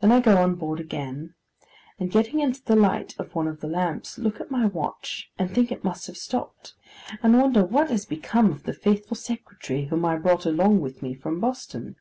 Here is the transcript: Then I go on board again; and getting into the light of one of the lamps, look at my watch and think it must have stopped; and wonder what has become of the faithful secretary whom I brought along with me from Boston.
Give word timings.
Then 0.00 0.10
I 0.10 0.20
go 0.20 0.38
on 0.38 0.54
board 0.54 0.80
again; 0.80 1.34
and 1.98 2.10
getting 2.10 2.40
into 2.40 2.62
the 2.62 2.74
light 2.74 3.14
of 3.18 3.34
one 3.34 3.46
of 3.46 3.60
the 3.60 3.66
lamps, 3.66 4.16
look 4.16 4.40
at 4.40 4.50
my 4.50 4.64
watch 4.64 5.30
and 5.38 5.50
think 5.50 5.70
it 5.70 5.84
must 5.84 6.06
have 6.06 6.16
stopped; 6.16 6.72
and 7.22 7.38
wonder 7.38 7.62
what 7.62 7.90
has 7.90 8.06
become 8.06 8.52
of 8.52 8.62
the 8.62 8.72
faithful 8.72 9.16
secretary 9.16 9.84
whom 9.88 10.02
I 10.06 10.16
brought 10.16 10.46
along 10.46 10.80
with 10.80 11.02
me 11.02 11.12
from 11.12 11.40
Boston. 11.40 11.96